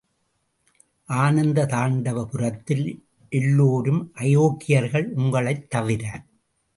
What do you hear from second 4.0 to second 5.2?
அயோக்கியர்கள்,